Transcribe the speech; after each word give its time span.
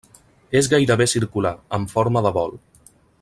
És 0.59 0.69
gairebé 0.71 1.07
circular, 1.11 1.53
amb 1.79 1.95
forma 1.97 2.25
de 2.29 2.33
bol. 2.41 2.57